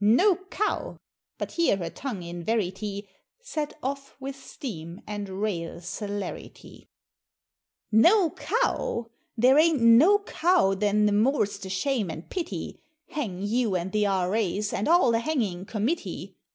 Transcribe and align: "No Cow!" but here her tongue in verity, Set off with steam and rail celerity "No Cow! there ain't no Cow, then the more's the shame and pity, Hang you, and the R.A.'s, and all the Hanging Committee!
"No 0.00 0.36
Cow!" 0.48 0.96
but 1.36 1.52
here 1.52 1.76
her 1.76 1.90
tongue 1.90 2.22
in 2.22 2.42
verity, 2.42 3.10
Set 3.42 3.74
off 3.82 4.16
with 4.18 4.34
steam 4.36 5.02
and 5.06 5.28
rail 5.28 5.82
celerity 5.82 6.88
"No 7.92 8.30
Cow! 8.30 9.10
there 9.36 9.58
ain't 9.58 9.82
no 9.82 10.20
Cow, 10.20 10.72
then 10.72 11.04
the 11.04 11.12
more's 11.12 11.58
the 11.58 11.68
shame 11.68 12.10
and 12.10 12.30
pity, 12.30 12.80
Hang 13.10 13.42
you, 13.42 13.76
and 13.76 13.92
the 13.92 14.06
R.A.'s, 14.06 14.72
and 14.72 14.88
all 14.88 15.10
the 15.12 15.20
Hanging 15.20 15.66
Committee! 15.66 16.36